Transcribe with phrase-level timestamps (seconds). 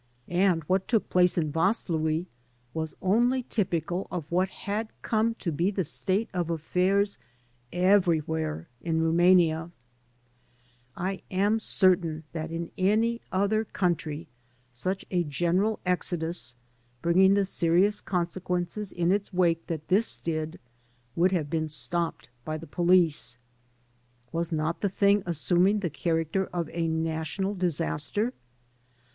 [0.29, 2.25] And what took place in Vaslui
[2.73, 7.19] was only typical of what had come to be the state of affairs
[7.71, 9.69] every whei*e in Rumania^
[10.97, 14.27] I am certain that in any other country
[14.71, 16.55] such a general exodus,
[17.03, 20.59] bringing the serious consequences in its wake that this did,
[21.15, 23.37] would have been stopped by the police.
[24.31, 28.33] Was not the thing assimiing the character of a national disaster?